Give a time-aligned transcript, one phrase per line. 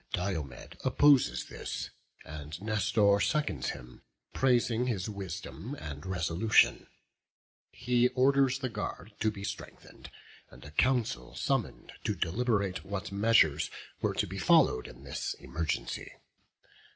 [0.13, 1.91] Diomed opposes this,
[2.25, 4.01] and Nestor seconds him,
[4.33, 6.87] praising his wisdom and resolution.
[7.69, 10.09] He orders the guard to be strengthened,
[10.49, 13.69] and a council summoned to deliberate what measures
[14.01, 16.11] were to be followed in this emergency.